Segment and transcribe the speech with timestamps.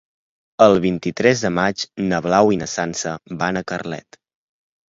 [0.65, 3.15] El vint-i-tres de maig na Blau i na Sança
[3.45, 4.23] van a Carlet.